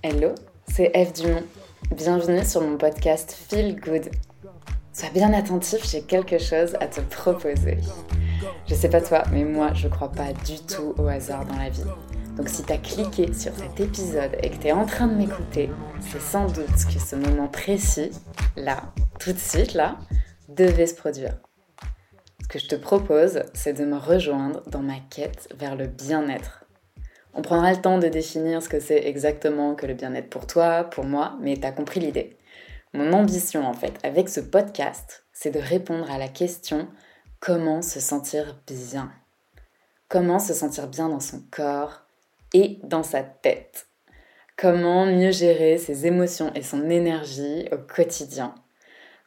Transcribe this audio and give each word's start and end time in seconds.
Hello, 0.00 0.32
c'est 0.68 0.92
Eve 0.94 1.12
Dumont. 1.12 1.42
Bienvenue 1.90 2.44
sur 2.44 2.60
mon 2.60 2.76
podcast 2.78 3.32
Feel 3.32 3.80
Good. 3.80 4.10
Sois 4.92 5.10
bien 5.12 5.32
attentif, 5.32 5.84
j'ai 5.90 6.02
quelque 6.02 6.38
chose 6.38 6.76
à 6.80 6.86
te 6.86 7.00
proposer. 7.00 7.78
Je 8.68 8.76
sais 8.76 8.88
pas 8.88 9.00
toi, 9.00 9.24
mais 9.32 9.42
moi 9.42 9.72
je 9.74 9.88
crois 9.88 10.12
pas 10.12 10.32
du 10.32 10.60
tout 10.60 10.94
au 10.98 11.08
hasard 11.08 11.46
dans 11.46 11.56
la 11.56 11.70
vie. 11.70 11.82
Donc 12.36 12.48
si 12.48 12.62
t'as 12.62 12.76
cliqué 12.76 13.32
sur 13.32 13.52
cet 13.56 13.80
épisode 13.80 14.36
et 14.40 14.50
que 14.50 14.58
t'es 14.58 14.70
en 14.70 14.86
train 14.86 15.08
de 15.08 15.14
m'écouter, 15.14 15.68
c'est 16.00 16.22
sans 16.22 16.46
doute 16.46 16.66
que 16.66 17.00
ce 17.00 17.16
moment 17.16 17.48
précis, 17.48 18.12
là, 18.56 18.92
tout 19.18 19.32
de 19.32 19.38
suite 19.38 19.74
là, 19.74 19.98
devait 20.48 20.86
se 20.86 20.94
produire. 20.94 21.34
Ce 22.42 22.46
que 22.46 22.60
je 22.60 22.68
te 22.68 22.76
propose, 22.76 23.42
c'est 23.52 23.72
de 23.72 23.84
me 23.84 23.98
rejoindre 23.98 24.62
dans 24.70 24.82
ma 24.82 25.00
quête 25.10 25.52
vers 25.58 25.74
le 25.74 25.88
bien-être. 25.88 26.67
On 27.38 27.42
prendra 27.42 27.70
le 27.70 27.80
temps 27.80 27.98
de 27.98 28.08
définir 28.08 28.60
ce 28.60 28.68
que 28.68 28.80
c'est 28.80 29.06
exactement 29.06 29.76
que 29.76 29.86
le 29.86 29.94
bien-être 29.94 30.28
pour 30.28 30.48
toi, 30.48 30.82
pour 30.82 31.04
moi, 31.04 31.36
mais 31.40 31.56
t'as 31.56 31.70
compris 31.70 32.00
l'idée. 32.00 32.36
Mon 32.94 33.12
ambition 33.12 33.64
en 33.64 33.74
fait 33.74 33.96
avec 34.02 34.28
ce 34.28 34.40
podcast, 34.40 35.24
c'est 35.32 35.52
de 35.52 35.60
répondre 35.60 36.10
à 36.10 36.18
la 36.18 36.26
question 36.26 36.88
comment 37.38 37.80
se 37.80 38.00
sentir 38.00 38.60
bien? 38.66 39.12
Comment 40.08 40.40
se 40.40 40.52
sentir 40.52 40.88
bien 40.88 41.08
dans 41.08 41.20
son 41.20 41.40
corps 41.52 42.02
et 42.54 42.80
dans 42.82 43.04
sa 43.04 43.22
tête? 43.22 43.86
Comment 44.56 45.06
mieux 45.06 45.30
gérer 45.30 45.78
ses 45.78 46.06
émotions 46.06 46.52
et 46.56 46.62
son 46.62 46.90
énergie 46.90 47.68
au 47.70 47.78
quotidien? 47.78 48.52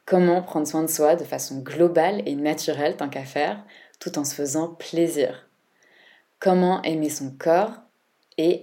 Comment 0.06 0.42
prendre 0.42 0.68
soin 0.68 0.84
de 0.84 0.90
soi 0.90 1.16
de 1.16 1.24
façon 1.24 1.60
globale 1.60 2.24
et 2.26 2.36
naturelle 2.36 2.98
tant 2.98 3.08
qu'à 3.08 3.24
faire, 3.24 3.64
tout 4.02 4.20
en 4.20 4.26
se 4.26 4.36
faisant 4.36 4.68
plaisir? 4.68 5.48
Comment 6.42 6.82
aimer 6.82 7.10
son 7.10 7.32
corps 7.32 7.80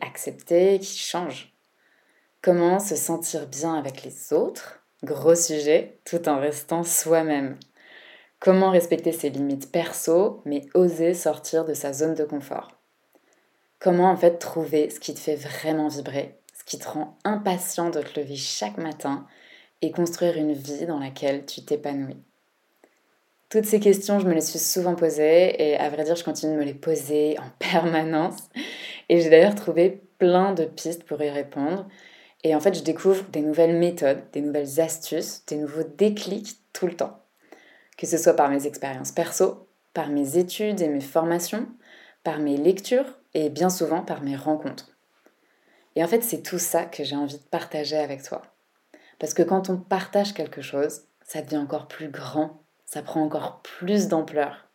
accepter 0.01 0.79
qu'il 0.79 0.99
change. 0.99 1.53
Comment 2.43 2.79
se 2.79 2.97
sentir 2.97 3.47
bien 3.47 3.75
avec 3.75 4.05
les 4.05 4.33
autres, 4.33 4.81
gros 5.03 5.35
sujet, 5.35 6.01
tout 6.05 6.29
en 6.29 6.39
restant 6.39 6.83
soi-même. 6.83 7.59
Comment 8.41 8.71
respecter 8.71 9.13
ses 9.13 9.31
limites 9.31 9.73
perso, 9.73 10.43
mais 10.45 10.63
oser 10.75 11.15
sortir 11.15 11.65
de 11.65 11.75
sa 11.75 11.93
zone 11.93 12.15
de 12.15 12.25
confort? 12.25 12.71
Comment 13.81 14.11
en 14.11 14.17
fait 14.17 14.39
trouver 14.39 14.91
ce 14.91 15.01
qui 15.01 15.15
te 15.15 15.21
fait 15.21 15.37
vraiment 15.37 15.89
vibrer, 15.89 16.39
ce 16.57 16.65
qui 16.65 16.79
te 16.79 16.89
rend 16.89 17.17
impatient 17.25 17.91
de 17.91 18.01
te 18.01 18.21
lever 18.21 18.37
chaque 18.37 18.79
matin 18.79 19.27
et 19.83 19.91
construire 19.91 20.37
une 20.37 20.53
vie 20.53 20.87
dans 20.87 20.99
laquelle 20.99 21.47
tu 21.47 21.65
t'épanouis? 21.65 22.23
Toutes 23.51 23.65
ces 23.65 23.81
questions, 23.81 24.21
je 24.21 24.27
me 24.27 24.35
les 24.35 24.43
suis 24.43 24.59
souvent 24.59 24.95
posées 24.95 25.71
et 25.71 25.77
à 25.79 25.89
vrai 25.89 26.05
dire, 26.05 26.17
je 26.17 26.25
continue 26.25 26.53
de 26.53 26.59
me 26.59 26.65
les 26.65 26.75
poser 26.75 27.39
en 27.39 27.49
permanence. 27.59 28.37
Et 29.09 29.21
j'ai 29.21 29.31
d'ailleurs 29.31 29.55
trouvé 29.55 30.03
plein 30.19 30.53
de 30.53 30.65
pistes 30.65 31.05
pour 31.05 31.23
y 31.23 31.31
répondre. 31.31 31.89
Et 32.45 32.55
en 32.55 32.61
fait, 32.61 32.75
je 32.75 32.83
découvre 32.83 33.25
des 33.31 33.41
nouvelles 33.41 33.77
méthodes, 33.77 34.23
des 34.33 34.41
nouvelles 34.41 34.81
astuces, 34.81 35.45
des 35.47 35.57
nouveaux 35.57 35.85
déclics 35.97 36.57
tout 36.73 36.87
le 36.87 36.95
temps. 36.95 37.23
Que 37.97 38.07
ce 38.07 38.17
soit 38.17 38.35
par 38.35 38.51
mes 38.51 38.67
expériences 38.67 39.13
perso, 39.13 39.69
par 39.95 40.09
mes 40.09 40.39
études 40.39 40.81
et 40.81 40.89
mes 40.89 41.01
formations, 41.01 41.67
par 42.23 42.39
mes 42.39 42.57
lectures 42.57 43.19
et 43.35 43.51
bien 43.51 43.71
souvent 43.71 44.03
par 44.03 44.23
mes 44.23 44.37
rencontres. 44.37 44.97
Et 45.97 46.05
en 46.05 46.07
fait, 46.07 46.23
c'est 46.23 46.43
tout 46.43 46.59
ça 46.61 46.85
que 46.85 47.03
j'ai 47.03 47.17
envie 47.17 47.39
de 47.39 47.45
partager 47.51 47.97
avec 47.97 48.23
toi. 48.23 48.43
Parce 49.19 49.35
que 49.35 49.43
quand 49.43 49.69
on 49.69 49.79
partage 49.79 50.33
quelque 50.33 50.63
chose, 50.63 51.03
ça 51.25 51.43
devient 51.43 51.59
encore 51.59 51.89
plus 51.89 52.09
grand 52.09 52.61
ça 52.89 53.03
prend 53.03 53.23
encore 53.23 53.61
plus 53.61 54.09
d'ampleur. 54.09 54.67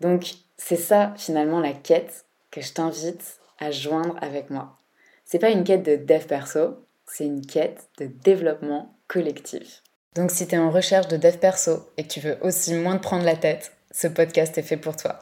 Donc 0.00 0.34
c'est 0.56 0.76
ça 0.76 1.14
finalement 1.16 1.60
la 1.60 1.72
quête 1.72 2.25
que 2.56 2.62
je 2.62 2.72
t'invite 2.72 3.38
à 3.58 3.70
joindre 3.70 4.16
avec 4.22 4.48
moi. 4.48 4.78
C'est 5.26 5.38
pas 5.38 5.50
une 5.50 5.62
quête 5.62 5.82
de 5.82 5.96
dev 5.96 6.24
perso, 6.24 6.86
c'est 7.06 7.26
une 7.26 7.44
quête 7.44 7.88
de 7.98 8.06
développement 8.06 8.96
collectif. 9.08 9.82
Donc 10.14 10.30
si 10.30 10.46
tu 10.46 10.54
es 10.54 10.58
en 10.58 10.70
recherche 10.70 11.08
de 11.08 11.18
dev 11.18 11.36
perso 11.36 11.90
et 11.98 12.04
que 12.04 12.08
tu 12.08 12.20
veux 12.20 12.38
aussi 12.40 12.72
moins 12.72 12.96
te 12.96 13.02
prendre 13.02 13.26
la 13.26 13.36
tête, 13.36 13.72
ce 13.90 14.06
podcast 14.06 14.56
est 14.56 14.62
fait 14.62 14.78
pour 14.78 14.96
toi. 14.96 15.18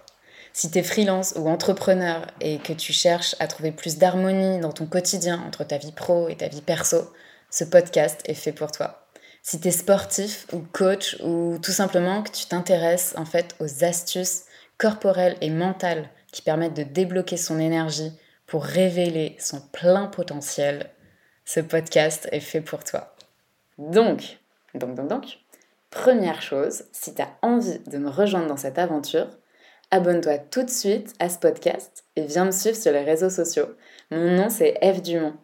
Si 0.53 0.71
tu 0.71 0.85
freelance 0.85 1.35
ou 1.37 1.49
entrepreneur 1.49 2.25
et 2.41 2.59
que 2.59 2.73
tu 2.73 2.93
cherches 2.93 3.35
à 3.41 3.49
trouver 3.49 3.73
plus 3.73 3.99
d'harmonie 3.99 4.61
dans 4.61 4.73
ton 4.73 4.87
quotidien 4.87 5.43
entre 5.45 5.65
ta 5.65 5.79
vie 5.79 5.91
pro 5.91 6.29
et 6.29 6.37
ta 6.37 6.47
vie 6.47 6.63
perso, 6.63 7.11
ce 7.51 7.65
podcast 7.65 8.21
est 8.27 8.35
fait 8.35 8.53
pour 8.53 8.71
toi 8.71 9.05
si 9.45 9.61
tu 9.61 9.71
sportif 9.71 10.47
ou 10.53 10.61
coach 10.73 11.19
ou 11.23 11.59
tout 11.63 11.71
simplement 11.71 12.23
que 12.23 12.31
tu 12.31 12.47
t'intéresses 12.47 13.15
en 13.19 13.27
fait 13.27 13.55
aux 13.61 13.85
astuces 13.85 14.45
corporelles 14.79 15.37
et 15.43 15.51
mentales 15.51 16.09
qui 16.35 16.43
permettent 16.43 16.75
de 16.75 16.83
débloquer 16.83 17.37
son 17.37 17.61
énergie 17.61 18.11
pour 18.49 18.65
révéler 18.65 19.37
son 19.39 19.61
plein 19.61 20.09
potentiel, 20.09 20.91
ce 21.45 21.61
podcast 21.61 22.29
est 22.33 22.41
fait 22.41 22.61
pour 22.61 22.83
toi. 22.83 23.15
Donc, 23.79 24.41
donc, 24.75 24.97
donc, 24.97 25.07
donc, 25.07 25.39
première 25.91 26.43
chose, 26.43 26.87
si 26.91 27.15
tu 27.15 27.23
as 27.23 27.31
envie 27.41 27.79
de 27.87 27.99
me 27.99 28.11
rejoindre 28.11 28.49
dans 28.49 28.57
cette 28.57 28.81
aventure, 28.81 29.29
abonne-toi 29.93 30.39
tout 30.39 30.65
de 30.65 30.71
suite 30.71 31.15
à 31.21 31.29
ce 31.29 31.39
podcast 31.39 32.05
et 32.17 32.23
viens 32.23 32.47
me 32.47 32.51
suivre 32.51 32.77
sur 32.77 32.91
les 32.91 33.05
réseaux 33.05 33.31
sociaux. 33.31 33.69
Mon 34.11 34.37
nom 34.37 34.51
c'est 34.51 34.77
Eve 34.83 35.03
Dumont. 35.03 35.37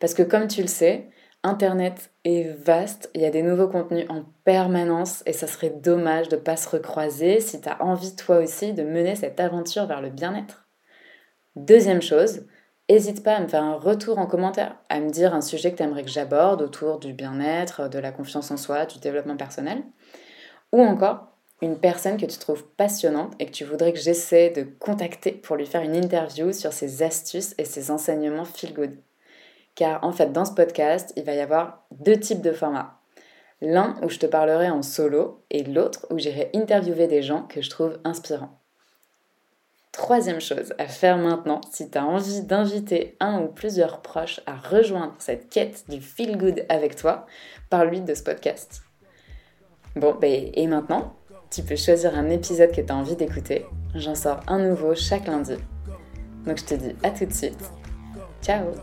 Parce 0.00 0.14
que 0.14 0.24
comme 0.24 0.48
tu 0.48 0.62
le 0.62 0.68
sais, 0.68 1.10
Internet 1.46 2.10
est 2.24 2.56
vaste, 2.56 3.10
il 3.14 3.20
y 3.20 3.26
a 3.26 3.30
des 3.30 3.42
nouveaux 3.42 3.68
contenus 3.68 4.06
en 4.08 4.24
permanence 4.44 5.22
et 5.26 5.34
ça 5.34 5.46
serait 5.46 5.68
dommage 5.68 6.30
de 6.30 6.36
ne 6.36 6.40
pas 6.40 6.56
se 6.56 6.70
recroiser 6.70 7.38
si 7.40 7.60
tu 7.60 7.68
as 7.68 7.82
envie 7.82 8.16
toi 8.16 8.38
aussi 8.38 8.72
de 8.72 8.82
mener 8.82 9.14
cette 9.14 9.38
aventure 9.38 9.84
vers 9.84 10.00
le 10.00 10.08
bien-être. 10.08 10.66
Deuxième 11.54 12.00
chose, 12.00 12.46
n'hésite 12.88 13.22
pas 13.22 13.36
à 13.36 13.40
me 13.40 13.46
faire 13.46 13.62
un 13.62 13.74
retour 13.74 14.18
en 14.18 14.24
commentaire, 14.24 14.76
à 14.88 15.00
me 15.00 15.10
dire 15.10 15.34
un 15.34 15.42
sujet 15.42 15.70
que 15.70 15.76
tu 15.76 15.82
aimerais 15.82 16.04
que 16.04 16.10
j'aborde 16.10 16.62
autour 16.62 16.98
du 16.98 17.12
bien-être, 17.12 17.90
de 17.90 17.98
la 17.98 18.10
confiance 18.10 18.50
en 18.50 18.56
soi, 18.56 18.86
du 18.86 18.98
développement 18.98 19.36
personnel, 19.36 19.82
ou 20.72 20.80
encore 20.80 21.28
une 21.60 21.78
personne 21.78 22.16
que 22.16 22.24
tu 22.24 22.38
trouves 22.38 22.64
passionnante 22.78 23.34
et 23.38 23.44
que 23.44 23.52
tu 23.52 23.64
voudrais 23.64 23.92
que 23.92 24.00
j'essaie 24.00 24.48
de 24.48 24.62
contacter 24.62 25.32
pour 25.32 25.56
lui 25.56 25.66
faire 25.66 25.82
une 25.82 25.94
interview 25.94 26.52
sur 26.54 26.72
ses 26.72 27.02
astuces 27.02 27.54
et 27.58 27.66
ses 27.66 27.90
enseignements 27.90 28.46
feel 28.46 28.72
good 28.72 28.96
car 29.74 30.02
en 30.04 30.12
fait 30.12 30.32
dans 30.32 30.44
ce 30.44 30.52
podcast, 30.52 31.12
il 31.16 31.24
va 31.24 31.34
y 31.34 31.40
avoir 31.40 31.86
deux 31.90 32.18
types 32.18 32.42
de 32.42 32.52
formats. 32.52 33.00
L'un 33.60 33.96
où 34.02 34.08
je 34.08 34.18
te 34.18 34.26
parlerai 34.26 34.70
en 34.70 34.82
solo 34.82 35.44
et 35.50 35.64
l'autre 35.64 36.06
où 36.10 36.18
j'irai 36.18 36.50
interviewer 36.54 37.06
des 37.06 37.22
gens 37.22 37.42
que 37.42 37.62
je 37.62 37.70
trouve 37.70 37.98
inspirants. 38.04 38.60
Troisième 39.92 40.40
chose 40.40 40.74
à 40.78 40.86
faire 40.86 41.16
maintenant, 41.18 41.60
si 41.70 41.88
tu 41.88 41.96
as 41.96 42.04
envie 42.04 42.42
d'inviter 42.42 43.16
un 43.20 43.40
ou 43.40 43.46
plusieurs 43.46 44.02
proches 44.02 44.40
à 44.44 44.56
rejoindre 44.56 45.14
cette 45.18 45.48
quête 45.48 45.84
du 45.88 46.00
feel 46.00 46.36
good 46.36 46.66
avec 46.68 46.96
toi, 46.96 47.26
parle-lui 47.70 48.00
de 48.00 48.12
ce 48.14 48.24
podcast. 48.24 48.82
Bon, 49.94 50.16
ben, 50.20 50.50
et 50.52 50.66
maintenant, 50.66 51.14
tu 51.48 51.62
peux 51.62 51.76
choisir 51.76 52.18
un 52.18 52.28
épisode 52.30 52.72
que 52.72 52.80
tu 52.80 52.92
as 52.92 52.96
envie 52.96 53.14
d'écouter. 53.14 53.64
J'en 53.94 54.16
sors 54.16 54.40
un 54.48 54.58
nouveau 54.58 54.96
chaque 54.96 55.28
lundi. 55.28 55.54
Donc 56.44 56.58
je 56.58 56.64
te 56.64 56.74
dis 56.74 56.96
à 57.04 57.10
tout 57.10 57.26
de 57.26 57.32
suite. 57.32 57.70
Ciao 58.44 58.74